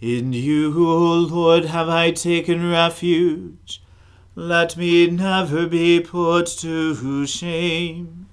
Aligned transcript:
In 0.00 0.32
you, 0.32 0.72
O 0.88 1.14
Lord, 1.14 1.66
have 1.66 1.90
I 1.90 2.10
taken 2.10 2.70
refuge. 2.70 3.82
Let 4.34 4.74
me 4.78 5.10
never 5.10 5.66
be 5.66 6.00
put 6.00 6.46
to 6.60 7.26
shame. 7.26 8.26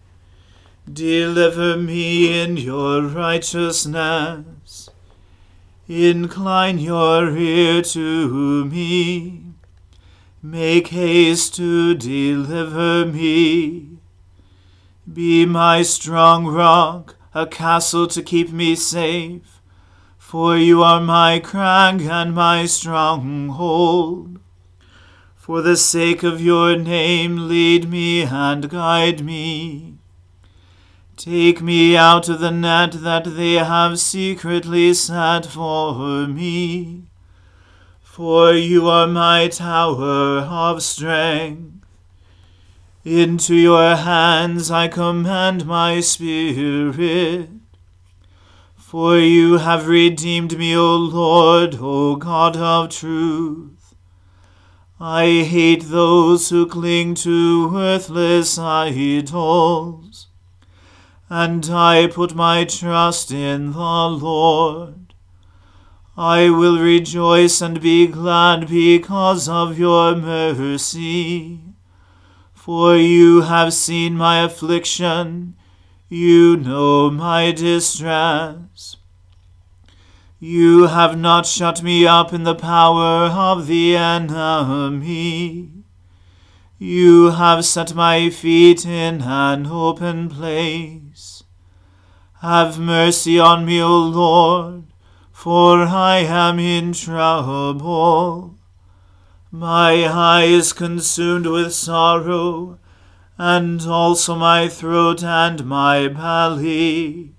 Deliver 0.92 1.76
me 1.76 2.42
in 2.42 2.56
your 2.56 3.02
righteousness. 3.02 4.90
Incline 5.90 6.80
your 6.80 7.36
ear 7.36 7.82
to 7.82 8.64
me. 8.64 9.44
Make 10.42 10.88
haste 10.88 11.56
to 11.56 11.96
deliver 11.96 13.06
me. 13.06 13.98
Be 15.12 15.46
my 15.46 15.82
strong 15.82 16.46
rock, 16.46 17.18
a 17.34 17.46
castle 17.46 18.08
to 18.08 18.24
keep 18.24 18.54
me 18.54 18.74
safe. 18.76 19.57
For 20.28 20.58
you 20.58 20.84
are 20.84 21.00
my 21.00 21.40
crag 21.40 22.02
and 22.02 22.36
my 22.36 22.66
stronghold. 22.66 24.42
For 25.38 25.62
the 25.62 25.78
sake 25.78 26.22
of 26.22 26.42
your 26.42 26.76
name, 26.76 27.48
lead 27.48 27.90
me 27.90 28.24
and 28.24 28.70
guide 28.70 29.24
me. 29.24 29.96
Take 31.16 31.62
me 31.62 31.96
out 31.96 32.28
of 32.28 32.42
the 32.42 32.52
net 32.52 32.92
that 33.04 33.24
they 33.38 33.54
have 33.54 34.02
secretly 34.02 34.94
set 34.94 35.46
for 35.46 36.28
me. 36.28 37.04
For 38.02 38.52
you 38.52 38.90
are 38.90 39.08
my 39.08 39.48
tower 39.48 40.40
of 40.42 40.84
strength. 40.84 41.86
Into 43.06 43.56
your 43.56 43.96
hands 43.96 44.70
I 44.70 44.90
commend 44.90 45.66
my 45.66 46.02
spirit. 46.02 47.57
For 48.90 49.20
you 49.20 49.58
have 49.58 49.90
redeemed 49.90 50.58
me, 50.58 50.74
O 50.74 50.96
Lord, 50.96 51.76
O 51.82 52.16
God 52.16 52.56
of 52.56 52.90
truth. 52.90 53.94
I 54.98 55.44
hate 55.44 55.90
those 55.90 56.48
who 56.50 56.66
cling 56.66 57.14
to 57.16 57.70
worthless 57.70 58.58
idols, 58.58 60.28
and 61.30 61.70
I 61.70 62.08
put 62.08 62.34
my 62.34 62.64
trust 62.64 63.30
in 63.30 63.74
the 63.74 64.08
Lord. 64.08 65.14
I 66.18 66.50
will 66.50 66.80
rejoice 66.80 67.60
and 67.60 67.82
be 67.82 68.08
glad 68.08 68.70
because 68.70 69.50
of 69.50 69.78
your 69.78 70.16
mercy. 70.16 71.60
For 72.54 72.96
you 72.96 73.42
have 73.42 73.74
seen 73.74 74.16
my 74.16 74.40
affliction 74.44 75.57
you 76.10 76.56
know 76.56 77.10
my 77.10 77.52
distress. 77.52 78.98
You 80.40 80.84
have 80.88 81.18
not 81.18 81.46
shut 81.46 81.82
me 81.82 82.06
up 82.06 82.32
in 82.32 82.44
the 82.44 82.56
power 82.56 83.28
of 83.28 83.68
the 83.68 83.98
enemy. 83.98 85.72
You 86.78 87.32
have 87.32 87.66
set 87.66 87.96
my 87.96 88.30
feet 88.30 88.86
in 88.86 89.24
an 89.24 89.66
open 89.66 90.30
place. 90.30 91.44
Have 92.42 92.80
mercy 92.80 93.40
on 93.40 93.66
me, 93.66 93.82
O 93.82 93.98
Lord, 93.98 94.84
for 95.32 95.80
I 95.82 96.18
am 96.20 96.60
in 96.60 96.94
trouble. 96.94 98.56
My 99.52 100.04
eye 100.04 100.44
is 100.44 100.72
consumed 100.72 101.48
with 101.48 101.74
sorrow, 101.74 102.78
and 103.38 103.82
also 103.82 104.36
my 104.36 104.68
throat 104.68 105.24
and 105.24 105.66
my 105.66 106.08
belly. 106.08 107.34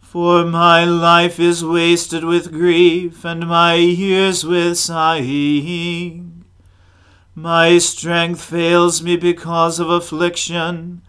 For 0.00 0.44
my 0.44 0.84
life 0.84 1.38
is 1.38 1.64
wasted 1.64 2.24
with 2.24 2.52
grief, 2.52 3.24
and 3.24 3.46
my 3.46 3.74
years 3.74 4.44
with 4.44 4.78
sighing. 4.78 6.44
My 7.34 7.76
strength 7.76 8.42
fails 8.42 9.02
me 9.02 9.16
because 9.16 9.78
of 9.78 9.90
affliction, 9.90 11.02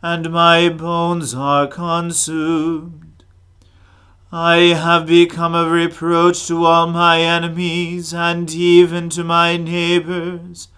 and 0.00 0.30
my 0.30 0.70
bones 0.70 1.34
are 1.34 1.66
consumed. 1.66 3.24
I 4.32 4.56
have 4.74 5.06
become 5.06 5.54
a 5.54 5.68
reproach 5.68 6.46
to 6.46 6.64
all 6.64 6.86
my 6.86 7.20
enemies, 7.20 8.14
and 8.14 8.50
even 8.50 9.10
to 9.10 9.22
my 9.22 9.58
neighbors, 9.58 10.68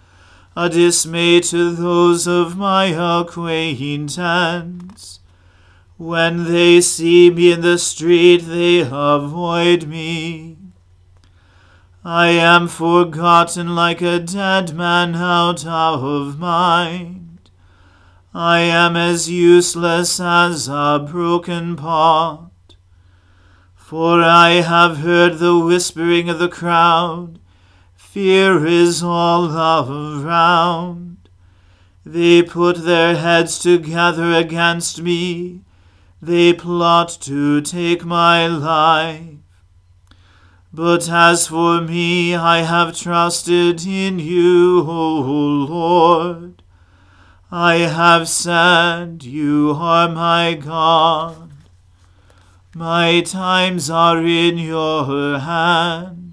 a 0.59 0.69
dismay 0.69 1.39
to 1.39 1.71
those 1.71 2.25
of 2.25 2.57
my 2.57 2.85
acquaintance. 2.85 5.19
When 5.97 6.45
they 6.45 6.81
see 6.81 7.29
me 7.29 7.51
in 7.51 7.61
the 7.61 7.77
street, 7.77 8.37
they 8.37 8.79
avoid 8.79 9.85
me. 9.85 10.57
I 12.03 12.29
am 12.29 12.67
forgotten 12.67 13.75
like 13.75 14.01
a 14.01 14.19
dead 14.19 14.73
man 14.73 15.13
out 15.13 15.63
of 15.63 16.39
mind. 16.39 17.51
I 18.33 18.61
am 18.61 18.95
as 18.95 19.29
useless 19.29 20.19
as 20.19 20.67
a 20.67 21.05
broken 21.07 21.75
pot. 21.75 22.49
For 23.75 24.23
I 24.23 24.61
have 24.61 24.97
heard 24.97 25.37
the 25.37 25.59
whispering 25.59 26.29
of 26.29 26.39
the 26.39 26.49
crowd. 26.49 27.37
Fear 28.09 28.65
is 28.65 29.03
all 29.03 29.51
around. 29.51 31.17
They 32.05 32.41
put 32.41 32.85
their 32.85 33.17
heads 33.17 33.59
together 33.59 34.31
against 34.31 35.01
me. 35.01 35.61
They 36.21 36.53
plot 36.53 37.17
to 37.21 37.61
take 37.61 38.05
my 38.05 38.47
life. 38.47 39.35
But 40.73 41.09
as 41.09 41.47
for 41.47 41.81
me, 41.81 42.33
I 42.33 42.59
have 42.61 42.97
trusted 42.97 43.85
in 43.85 44.19
you, 44.19 44.85
O 44.87 45.19
Lord. 45.69 46.63
I 47.51 47.75
have 47.75 48.29
said, 48.29 49.25
You 49.25 49.75
are 49.77 50.09
my 50.09 50.53
God. 50.53 51.51
My 52.73 53.19
times 53.19 53.89
are 53.89 54.25
in 54.25 54.57
your 54.57 55.39
hand. 55.39 56.26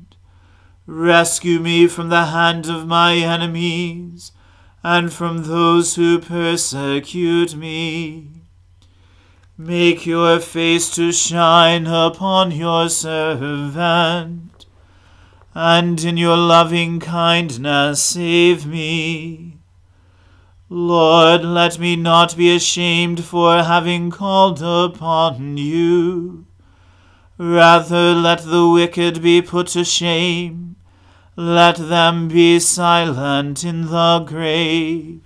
Rescue 0.87 1.61
me 1.61 1.87
from 1.87 2.11
the 2.11 2.27
hand 2.27 2.69
of 2.69 2.87
my 2.87 3.15
enemies 3.15 4.33
and 4.83 5.11
from 5.11 5.45
those 5.45 5.95
who 5.95 6.19
persecute 6.19 7.57
me. 7.57 8.29
Make 9.57 10.05
your 10.05 10.41
face 10.41 10.95
to 10.97 11.11
shine 11.11 11.87
upon 11.87 12.51
your 12.51 12.91
servant, 12.91 14.67
and 15.55 16.05
in 16.05 16.19
your 16.19 16.37
loving 16.37 17.01
kindness 17.01 18.03
save 18.03 18.67
me. 18.67 19.57
Lord, 20.69 21.45
let 21.45 21.79
me 21.79 21.97
not 21.97 22.37
be 22.37 22.55
ashamed 22.55 23.25
for 23.25 23.63
having 23.63 24.11
called 24.11 24.61
upon 24.61 25.57
you. 25.57 26.45
Rather, 27.37 28.15
let 28.15 28.45
the 28.45 28.69
wicked 28.69 29.21
be 29.21 29.43
put 29.43 29.67
to 29.69 29.85
shame. 29.85 30.77
Let 31.37 31.77
them 31.77 32.29
be 32.29 32.61
silent 32.61 33.65
in 33.65 33.87
the 33.89 34.21
grave. 34.21 35.21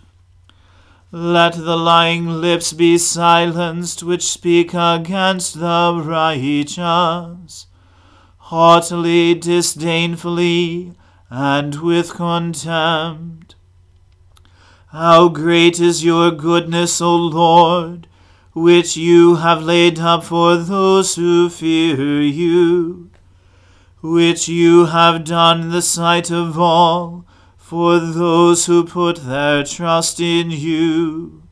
Let 1.12 1.54
the 1.54 1.76
lying 1.76 2.28
lips 2.28 2.72
be 2.72 2.96
silenced 2.98 4.02
which 4.02 4.26
speak 4.26 4.72
against 4.74 5.60
the 5.60 6.02
righteous, 6.02 7.66
haughtily, 8.36 9.34
disdainfully, 9.34 10.94
and 11.30 11.74
with 11.76 12.14
contempt. 12.14 13.54
How 14.88 15.28
great 15.28 15.78
is 15.78 16.04
your 16.04 16.30
goodness, 16.30 17.00
O 17.02 17.14
Lord, 17.14 18.07
which 18.62 18.96
you 18.96 19.36
have 19.36 19.62
laid 19.62 19.98
up 19.98 20.24
for 20.24 20.56
those 20.56 21.14
who 21.14 21.48
fear 21.48 22.20
you, 22.20 23.10
which 24.00 24.48
you 24.48 24.86
have 24.86 25.24
done 25.24 25.62
in 25.62 25.70
the 25.70 25.82
sight 25.82 26.30
of 26.30 26.58
all 26.58 27.24
for 27.56 27.98
those 27.98 28.66
who 28.66 28.84
put 28.84 29.16
their 29.26 29.62
trust 29.62 30.20
in 30.20 30.50
you. 30.50 31.42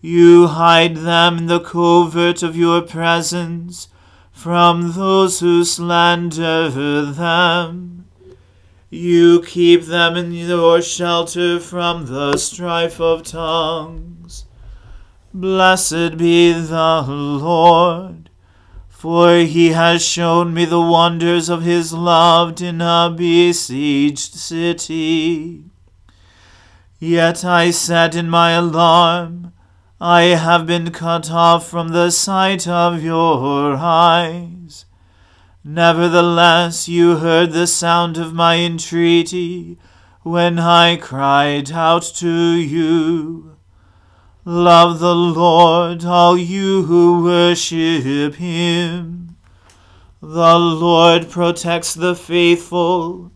You 0.00 0.46
hide 0.46 0.98
them 0.98 1.38
in 1.38 1.46
the 1.46 1.60
covert 1.60 2.42
of 2.42 2.56
your 2.56 2.80
presence 2.82 3.88
from 4.30 4.92
those 4.92 5.40
who 5.40 5.64
slander 5.64 6.70
them. 6.70 8.06
You 8.90 9.42
keep 9.42 9.82
them 9.86 10.16
in 10.16 10.32
your 10.32 10.80
shelter 10.80 11.58
from 11.58 12.06
the 12.06 12.36
strife 12.36 13.00
of 13.00 13.24
tongues. 13.24 14.15
Blessed 15.38 16.16
be 16.16 16.52
the 16.52 17.04
Lord 17.06 18.26
for 19.06 19.36
he 19.36 19.68
has 19.68 20.02
shown 20.02 20.54
me 20.54 20.64
the 20.64 20.80
wonders 20.80 21.50
of 21.50 21.62
his 21.62 21.92
love 21.92 22.62
in 22.62 22.80
a 22.80 23.14
besieged 23.14 24.34
city. 24.34 25.64
Yet 26.98 27.44
I 27.44 27.70
said 27.72 28.14
in 28.14 28.30
my 28.30 28.52
alarm, 28.52 29.52
I 30.00 30.22
have 30.22 30.66
been 30.66 30.90
cut 30.92 31.30
off 31.30 31.68
from 31.68 31.90
the 31.90 32.10
sight 32.10 32.66
of 32.66 33.04
your 33.04 33.76
eyes. 33.76 34.86
Nevertheless, 35.62 36.88
you 36.88 37.18
heard 37.18 37.52
the 37.52 37.66
sound 37.66 38.16
of 38.16 38.32
my 38.32 38.56
entreaty 38.56 39.78
when 40.22 40.58
I 40.58 40.96
cried 40.96 41.70
out 41.70 42.02
to 42.16 42.54
you. 42.54 43.55
Love 44.48 45.00
the 45.00 45.12
Lord, 45.12 46.04
all 46.04 46.38
you 46.38 46.84
who 46.84 47.24
worship 47.24 48.36
him. 48.36 49.36
The 50.22 50.56
Lord 50.56 51.28
protects 51.28 51.94
the 51.94 52.14
faithful, 52.14 53.32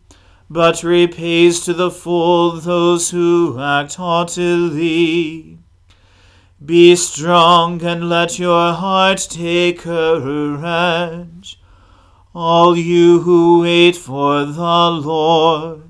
but 0.48 0.84
repays 0.84 1.64
to 1.64 1.72
the 1.72 1.90
full 1.90 2.52
those 2.60 3.10
who 3.10 3.58
act 3.60 3.96
haughtily. 3.96 5.58
Be 6.64 6.94
strong 6.94 7.82
and 7.82 8.08
let 8.08 8.38
your 8.38 8.72
heart 8.72 9.26
take 9.28 9.80
courage, 9.80 11.60
all 12.32 12.76
you 12.76 13.22
who 13.22 13.62
wait 13.62 13.96
for 13.96 14.44
the 14.44 14.90
Lord. 14.92 15.89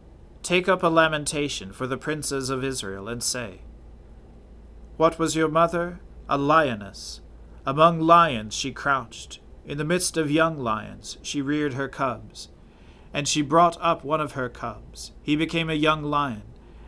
Take 0.43 0.67
up 0.67 0.81
a 0.81 0.87
lamentation 0.87 1.71
for 1.71 1.85
the 1.85 1.97
princes 1.97 2.49
of 2.49 2.63
Israel, 2.63 3.07
and 3.07 3.21
say, 3.21 3.61
What 4.97 5.19
was 5.19 5.35
your 5.35 5.47
mother? 5.47 5.99
A 6.27 6.37
lioness. 6.37 7.21
Among 7.65 7.99
lions 7.99 8.55
she 8.55 8.71
crouched. 8.71 9.39
In 9.65 9.77
the 9.77 9.83
midst 9.83 10.17
of 10.17 10.31
young 10.31 10.57
lions 10.57 11.17
she 11.21 11.41
reared 11.41 11.73
her 11.73 11.87
cubs. 11.87 12.49
And 13.13 13.27
she 13.27 13.43
brought 13.43 13.77
up 13.79 14.03
one 14.03 14.19
of 14.19 14.31
her 14.31 14.49
cubs. 14.49 15.11
He 15.21 15.35
became 15.35 15.69
a 15.69 15.75
young 15.75 16.03
lion, 16.03 16.43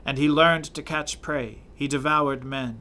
and 0.06 0.18
he 0.18 0.28
learned 0.28 0.66
to 0.74 0.82
catch 0.82 1.22
prey. 1.22 1.60
He 1.76 1.88
devoured 1.88 2.44
men. 2.44 2.80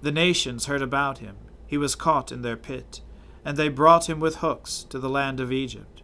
The 0.00 0.12
nations 0.12 0.66
heard 0.66 0.82
about 0.82 1.18
him. 1.18 1.36
He 1.66 1.76
was 1.76 1.94
caught 1.94 2.32
in 2.32 2.42
their 2.42 2.56
pit, 2.56 3.02
and 3.44 3.56
they 3.56 3.68
brought 3.68 4.08
him 4.08 4.20
with 4.20 4.36
hooks 4.36 4.84
to 4.88 4.98
the 4.98 5.10
land 5.10 5.38
of 5.38 5.52
Egypt. 5.52 6.02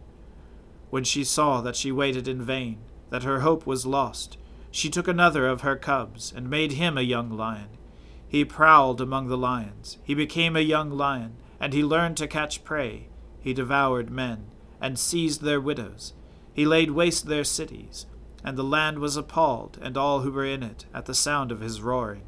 When 0.89 1.03
she 1.03 1.23
saw 1.23 1.61
that 1.61 1.75
she 1.75 1.91
waited 1.91 2.27
in 2.27 2.41
vain, 2.41 2.79
that 3.09 3.23
her 3.23 3.41
hope 3.41 3.65
was 3.65 3.85
lost, 3.85 4.37
She 4.71 4.89
took 4.89 5.07
another 5.07 5.47
of 5.47 5.61
her 5.61 5.75
cubs, 5.75 6.31
and 6.35 6.49
made 6.49 6.73
him 6.73 6.97
a 6.97 7.01
young 7.01 7.31
lion. 7.31 7.69
He 8.27 8.45
prowled 8.45 9.01
among 9.01 9.27
the 9.27 9.37
lions. 9.37 9.97
He 10.03 10.13
became 10.13 10.55
a 10.55 10.61
young 10.61 10.91
lion, 10.91 11.37
and 11.59 11.73
he 11.73 11.83
learned 11.83 12.17
to 12.17 12.27
catch 12.27 12.63
prey. 12.63 13.07
He 13.41 13.53
devoured 13.53 14.11
men, 14.11 14.45
and 14.79 14.99
seized 14.99 15.41
their 15.41 15.59
widows. 15.59 16.13
He 16.53 16.65
laid 16.65 16.91
waste 16.91 17.25
their 17.25 17.43
cities, 17.43 18.05
and 18.43 18.57
the 18.57 18.63
land 18.63 18.99
was 18.99 19.17
appalled, 19.17 19.79
and 19.81 19.97
all 19.97 20.21
who 20.21 20.31
were 20.31 20.45
in 20.45 20.61
it, 20.61 20.85
at 20.93 21.05
the 21.05 21.15
sound 21.15 21.51
of 21.51 21.61
his 21.61 21.81
roaring. 21.81 22.23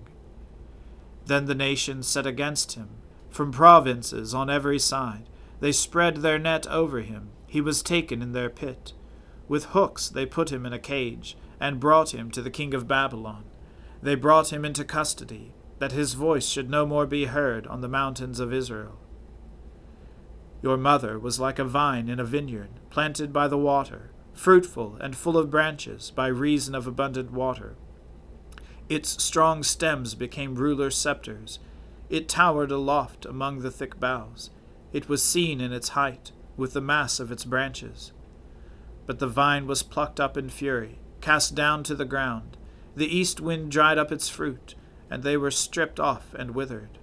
Then 1.25 1.45
the 1.45 1.55
nations 1.55 2.07
set 2.07 2.25
against 2.25 2.73
him, 2.73 2.89
from 3.29 3.51
provinces 3.51 4.33
on 4.33 4.49
every 4.49 4.79
side. 4.79 5.29
They 5.59 5.71
spread 5.71 6.17
their 6.17 6.39
net 6.39 6.65
over 6.67 7.01
him. 7.01 7.29
He 7.47 7.61
was 7.61 7.83
taken 7.83 8.21
in 8.21 8.33
their 8.33 8.49
pit. 8.49 8.93
With 9.51 9.65
hooks 9.75 10.07
they 10.07 10.25
put 10.25 10.49
him 10.49 10.65
in 10.65 10.71
a 10.71 10.79
cage, 10.79 11.35
and 11.59 11.77
brought 11.77 12.13
him 12.13 12.31
to 12.31 12.41
the 12.41 12.49
king 12.49 12.73
of 12.73 12.87
Babylon. 12.87 13.43
They 14.01 14.15
brought 14.15 14.53
him 14.53 14.63
into 14.63 14.85
custody, 14.85 15.51
that 15.77 15.91
his 15.91 16.13
voice 16.13 16.47
should 16.47 16.69
no 16.69 16.85
more 16.85 17.05
be 17.05 17.25
heard 17.25 17.67
on 17.67 17.81
the 17.81 17.89
mountains 17.89 18.39
of 18.39 18.53
Israel. 18.53 18.97
Your 20.61 20.77
mother 20.77 21.19
was 21.19 21.37
like 21.37 21.59
a 21.59 21.65
vine 21.65 22.07
in 22.07 22.17
a 22.17 22.23
vineyard, 22.23 22.69
planted 22.89 23.33
by 23.33 23.49
the 23.49 23.57
water, 23.57 24.11
fruitful 24.31 24.95
and 25.01 25.17
full 25.17 25.37
of 25.37 25.51
branches 25.51 26.11
by 26.11 26.27
reason 26.27 26.73
of 26.73 26.87
abundant 26.87 27.31
water. 27.33 27.75
Its 28.87 29.21
strong 29.21 29.63
stems 29.63 30.15
became 30.15 30.55
rulers' 30.55 30.95
scepters. 30.95 31.59
It 32.09 32.29
towered 32.29 32.71
aloft 32.71 33.25
among 33.25 33.59
the 33.59 33.71
thick 33.71 33.99
boughs. 33.99 34.49
It 34.93 35.09
was 35.09 35.21
seen 35.21 35.59
in 35.59 35.73
its 35.73 35.89
height, 35.89 36.31
with 36.55 36.71
the 36.71 36.79
mass 36.79 37.19
of 37.19 37.33
its 37.33 37.43
branches. 37.43 38.13
But 39.05 39.19
the 39.19 39.27
vine 39.27 39.67
was 39.67 39.83
plucked 39.83 40.19
up 40.19 40.37
in 40.37 40.49
fury, 40.49 40.99
cast 41.21 41.55
down 41.55 41.83
to 41.83 41.95
the 41.95 42.05
ground. 42.05 42.57
The 42.95 43.07
east 43.07 43.39
wind 43.39 43.71
dried 43.71 43.97
up 43.97 44.11
its 44.11 44.29
fruit, 44.29 44.75
and 45.09 45.23
they 45.23 45.37
were 45.37 45.51
stripped 45.51 45.99
off 45.99 46.33
and 46.33 46.51
withered. 46.51 46.97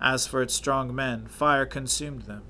As 0.00 0.26
for 0.26 0.42
its 0.42 0.54
strong 0.54 0.94
men, 0.94 1.26
fire 1.26 1.66
consumed 1.66 2.22
them. 2.22 2.42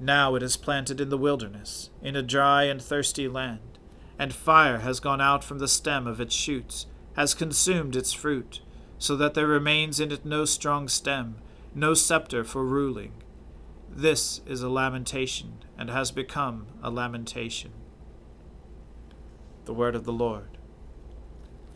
Now 0.00 0.34
it 0.36 0.42
is 0.42 0.56
planted 0.56 1.00
in 1.00 1.08
the 1.08 1.18
wilderness, 1.18 1.90
in 2.00 2.14
a 2.14 2.22
dry 2.22 2.64
and 2.64 2.80
thirsty 2.80 3.26
land, 3.26 3.78
and 4.18 4.32
fire 4.32 4.78
has 4.78 5.00
gone 5.00 5.20
out 5.20 5.42
from 5.42 5.58
the 5.58 5.68
stem 5.68 6.06
of 6.06 6.20
its 6.20 6.34
shoots, 6.34 6.86
has 7.14 7.34
consumed 7.34 7.96
its 7.96 8.12
fruit, 8.12 8.60
so 8.98 9.16
that 9.16 9.34
there 9.34 9.46
remains 9.46 9.98
in 9.98 10.12
it 10.12 10.24
no 10.24 10.44
strong 10.44 10.88
stem, 10.88 11.36
no 11.74 11.94
scepter 11.94 12.44
for 12.44 12.64
ruling. 12.64 13.12
This 13.90 14.40
is 14.46 14.62
a 14.62 14.68
lamentation, 14.68 15.64
and 15.78 15.88
has 15.90 16.10
become 16.10 16.66
a 16.82 16.90
lamentation. 16.90 17.70
The 19.64 19.72
word 19.72 19.94
of 19.94 20.04
the 20.04 20.12
Lord. 20.12 20.58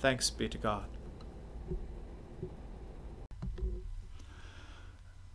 Thanks 0.00 0.28
be 0.28 0.49
to 0.49 0.59
God. 0.59 0.87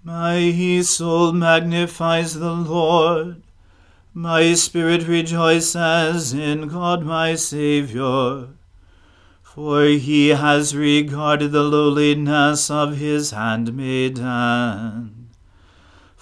My 0.04 0.52
soul 0.82 1.32
magnifies 1.32 2.34
the 2.34 2.52
Lord. 2.52 3.44
My 4.14 4.54
spirit 4.54 5.08
rejoices 5.08 6.34
in 6.34 6.68
God 6.68 7.04
my 7.04 7.36
Saviour. 7.36 8.50
For 9.42 9.84
he 9.86 10.30
has 10.30 10.76
regarded 10.76 11.52
the 11.52 11.64
lowliness 11.64 12.70
of 12.70 12.98
his 12.98 13.32
handmaiden. 13.32 15.17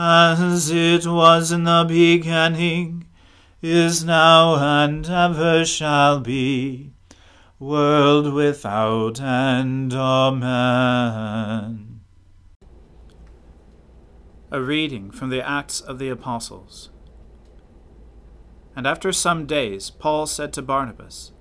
as 0.00 0.70
it 0.70 1.04
was 1.08 1.50
in 1.50 1.64
the 1.64 1.84
beginning, 1.88 3.04
is 3.60 4.04
now, 4.04 4.54
and 4.54 5.04
ever 5.10 5.64
shall 5.64 6.20
be, 6.20 6.92
world 7.58 8.32
without 8.32 9.20
end. 9.20 9.92
Amen. 9.92 11.18
A 14.52 14.62
reading 14.62 15.10
from 15.10 15.30
the 15.30 15.44
Acts 15.44 15.80
of 15.80 15.98
the 15.98 16.10
Apostles. 16.10 16.90
And 18.76 18.86
after 18.86 19.12
some 19.12 19.46
days, 19.46 19.90
Paul 19.90 20.26
said 20.26 20.52
to 20.52 20.62
Barnabas, 20.62 21.32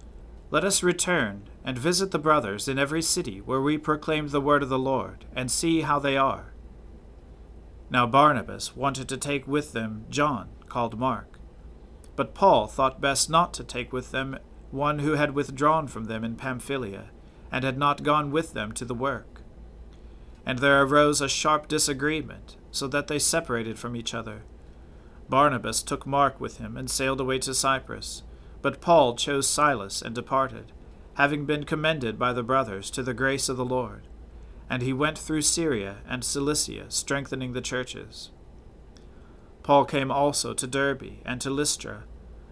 Let 0.50 0.64
us 0.64 0.82
return 0.82 1.44
and 1.64 1.78
visit 1.78 2.10
the 2.10 2.18
brothers 2.18 2.68
in 2.68 2.80
every 2.80 3.04
city 3.04 3.40
where 3.40 3.62
we 3.62 3.78
proclaimed 3.78 4.32
the 4.32 4.42
word 4.42 4.64
of 4.64 4.70
the 4.70 4.80
Lord, 4.80 5.26
and 5.36 5.52
see 5.52 5.82
how 5.82 6.00
they 6.00 6.18
are. 6.18 6.56
Now 7.90 8.06
Barnabas 8.06 8.76
wanted 8.76 9.08
to 9.10 9.18
take 9.18 9.48
with 9.48 9.74
them 9.74 10.06
John, 10.10 10.50
called 10.68 11.00
Mark. 11.00 11.40
But 12.16 12.34
Paul 12.34 12.68
thought 12.68 13.02
best 13.02 13.30
not 13.30 13.54
to 13.56 13.64
take 13.64 13.94
with 13.94 14.12
them 14.12 14.38
one 14.72 15.00
who 15.00 15.14
had 15.14 15.34
withdrawn 15.34 15.88
from 15.88 16.06
them 16.06 16.24
in 16.24 16.36
Pamphylia, 16.36 17.06
and 17.52 17.64
had 17.64 17.78
not 17.78 18.04
gone 18.04 18.32
with 18.32 18.54
them 18.54 18.72
to 18.74 18.86
the 18.86 18.94
work. 18.94 19.42
And 20.46 20.60
there 20.60 20.82
arose 20.82 21.22
a 21.22 21.30
sharp 21.30 21.68
disagreement, 21.68 22.58
so 22.72 22.88
that 22.88 23.08
they 23.08 23.20
separated 23.20 23.80
from 23.80 23.96
each 23.96 24.14
other 24.14 24.44
Barnabas 25.30 25.84
took 25.84 26.08
Mark 26.08 26.40
with 26.40 26.58
him 26.58 26.78
and 26.78 26.90
sailed 26.90 27.20
away 27.20 27.40
to 27.40 27.54
Cyprus, 27.54 28.24
but 28.62 28.82
Paul 28.82 29.16
chose 29.16 29.48
Silas 29.48 30.02
and 30.02 30.16
departed, 30.16 30.72
having 31.16 31.46
been 31.46 31.66
commended 31.66 32.18
by 32.18 32.34
the 32.34 32.44
brothers 32.44 32.90
to 32.92 33.04
the 33.04 33.14
grace 33.14 33.50
of 33.50 33.58
the 33.58 33.66
Lord. 33.66 34.04
And 34.70 34.82
he 34.82 34.94
went 34.94 35.18
through 35.18 35.44
Syria 35.44 35.98
and 36.08 36.24
Cilicia, 36.24 36.86
strengthening 36.90 37.54
the 37.54 37.62
churches. 37.62 38.32
Paul 39.64 39.86
came 39.86 40.12
also 40.12 40.54
to 40.54 40.68
Derbe 40.68 41.20
and 41.26 41.42
to 41.42 41.50
Lystra. 41.50 42.04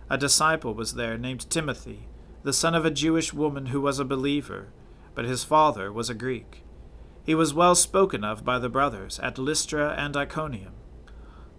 A 0.09 0.17
disciple 0.17 0.73
was 0.73 0.95
there 0.95 1.17
named 1.17 1.49
Timothy, 1.49 2.07
the 2.43 2.53
son 2.53 2.75
of 2.75 2.85
a 2.85 2.91
Jewish 2.91 3.33
woman 3.33 3.67
who 3.67 3.81
was 3.81 3.99
a 3.99 4.05
believer, 4.05 4.67
but 5.13 5.25
his 5.25 5.43
father 5.43 5.91
was 5.91 6.09
a 6.09 6.13
Greek. 6.13 6.63
He 7.23 7.33
was 7.33 7.53
well 7.53 7.73
spoken 7.73 8.23
of 8.23 8.45
by 8.45 8.59
the 8.59 8.69
brothers 8.69 9.19
at 9.19 9.39
Lystra 9.39 9.95
and 9.97 10.15
Iconium. 10.15 10.73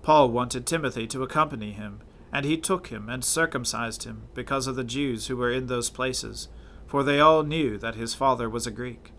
Paul 0.03 0.29
wanted 0.31 0.65
Timothy 0.65 1.09
to 1.09 1.25
accompany 1.25 1.73
him, 1.73 2.03
and 2.33 2.45
he 2.47 2.57
took 2.57 2.89
him 2.89 3.09
and 3.09 3.25
circumcised 3.25 4.05
him 4.05 4.29
because 4.35 4.69
of 4.69 4.77
the 4.77 4.85
Jews 4.85 5.27
who 5.27 5.37
were 5.37 5.51
in 5.51 5.67
those 5.67 5.91
places, 5.91 6.49
for 6.87 7.03
they 7.03 7.19
all 7.19 7.43
knew 7.43 7.79
that 7.79 7.97
his 7.97 8.15
father 8.15 8.49
was 8.49 8.67
a 8.67 8.71
Greek. 8.71 9.13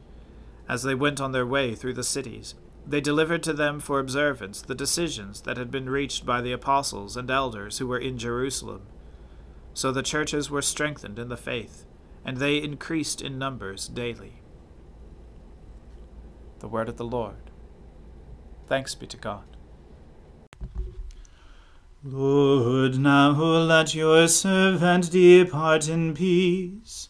As 0.69 0.83
they 0.83 0.95
went 0.95 1.21
on 1.21 1.31
their 1.31 1.45
way 1.45 1.75
through 1.75 1.93
the 1.93 2.03
cities, 2.03 2.55
they 2.85 3.01
delivered 3.01 3.43
to 3.43 3.53
them 3.53 3.79
for 3.79 3.99
observance 3.99 4.61
the 4.61 4.75
decisions 4.75 5.41
that 5.41 5.57
had 5.57 5.71
been 5.71 5.89
reached 5.89 6.25
by 6.25 6.41
the 6.41 6.51
apostles 6.53 7.17
and 7.17 7.29
elders 7.29 7.77
who 7.77 7.87
were 7.87 7.97
in 7.97 8.17
Jerusalem. 8.17 8.83
So 9.73 9.91
the 9.91 10.03
churches 10.03 10.49
were 10.49 10.61
strengthened 10.61 11.19
in 11.19 11.29
the 11.29 11.37
faith, 11.37 11.85
and 12.25 12.37
they 12.37 12.57
increased 12.57 13.21
in 13.21 13.37
numbers 13.37 13.87
daily. 13.87 14.41
The 16.59 16.67
word 16.67 16.89
of 16.89 16.97
the 16.97 17.05
Lord. 17.05 17.51
Thanks 18.67 18.95
be 18.95 19.05
to 19.07 19.17
God. 19.17 19.43
Lord, 22.03 22.97
now 22.97 23.31
let 23.31 23.93
your 23.93 24.27
servant 24.27 25.11
depart 25.11 25.89
in 25.89 26.13
peace, 26.13 27.09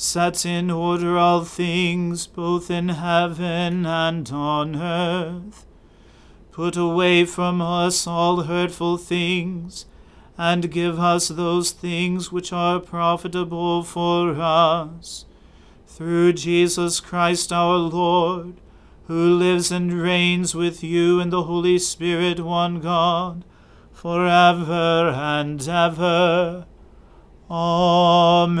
sets 0.00 0.46
in 0.46 0.70
order 0.70 1.18
all 1.18 1.44
things 1.44 2.26
both 2.26 2.70
in 2.70 2.88
heaven 2.88 3.84
and 3.84 4.30
on 4.32 4.74
earth. 4.74 5.66
Put 6.52 6.74
away 6.74 7.26
from 7.26 7.60
us 7.60 8.06
all 8.06 8.44
hurtful 8.44 8.96
things, 8.96 9.84
and 10.38 10.72
give 10.72 10.98
us 10.98 11.28
those 11.28 11.72
things 11.72 12.32
which 12.32 12.50
are 12.50 12.80
profitable 12.80 13.82
for 13.82 14.30
us. 14.40 15.26
Through 15.86 16.32
Jesus 16.32 16.98
Christ 17.00 17.52
our 17.52 17.76
Lord, 17.76 18.54
who 19.06 19.34
lives 19.34 19.70
and 19.70 19.92
reigns 19.92 20.54
with 20.54 20.82
you 20.82 21.20
in 21.20 21.28
the 21.28 21.42
Holy 21.42 21.78
Spirit, 21.78 22.40
one 22.40 22.80
God, 22.80 23.44
for 23.92 24.26
ever 24.26 25.10
and 25.14 25.60
ever. 25.68 26.64
Amen. 27.50 28.60